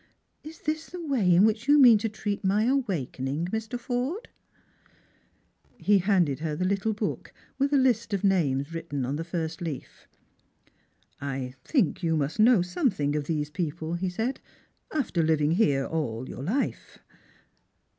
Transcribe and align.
Is 0.41 0.61
this 0.61 0.87
the 0.87 1.05
way 1.05 1.35
in 1.35 1.45
which 1.45 1.67
you 1.67 1.77
mean 1.77 1.99
to 1.99 2.09
treat 2.09 2.43
my 2.43 2.63
awakening, 2.63 3.45
Mr. 3.51 3.79
Forde?" 3.79 4.29
He 5.77 5.99
handed 5.99 6.39
her 6.39 6.55
the 6.55 6.65
little 6.65 6.93
book, 6.93 7.31
with 7.59 7.71
a 7.71 7.77
list 7.77 8.11
of 8.11 8.23
names 8.23 8.73
written 8.73 9.05
on 9.05 9.15
the 9.17 9.23
first 9.23 9.61
leaf." 9.61 10.07
I 11.21 11.53
think 11.63 12.01
you 12.01 12.17
must 12.17 12.39
know 12.39 12.63
something 12.63 13.15
of 13.15 13.25
these 13.25 13.51
people," 13.51 13.93
he 13.93 14.09
said," 14.09 14.39
after 14.91 15.21
living 15.21 15.51
here 15.51 15.85
all 15.85 16.27
your 16.27 16.41
life." 16.41 16.97